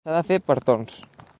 [0.07, 0.97] S'ha de fer per torns.